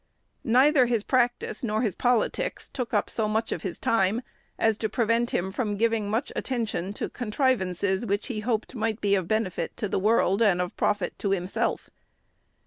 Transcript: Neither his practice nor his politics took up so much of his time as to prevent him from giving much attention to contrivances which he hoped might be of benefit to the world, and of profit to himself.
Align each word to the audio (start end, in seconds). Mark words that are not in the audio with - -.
Neither 0.49 0.87
his 0.87 1.03
practice 1.03 1.63
nor 1.63 1.83
his 1.83 1.93
politics 1.93 2.67
took 2.67 2.91
up 2.91 3.07
so 3.07 3.27
much 3.27 3.51
of 3.51 3.61
his 3.61 3.77
time 3.77 4.23
as 4.57 4.75
to 4.77 4.89
prevent 4.89 5.29
him 5.29 5.51
from 5.51 5.77
giving 5.77 6.09
much 6.09 6.31
attention 6.35 6.91
to 6.93 7.07
contrivances 7.07 8.03
which 8.03 8.25
he 8.25 8.39
hoped 8.39 8.75
might 8.75 8.99
be 8.99 9.13
of 9.13 9.27
benefit 9.27 9.77
to 9.77 9.87
the 9.87 9.99
world, 9.99 10.41
and 10.41 10.59
of 10.59 10.75
profit 10.75 11.19
to 11.19 11.29
himself. 11.29 11.91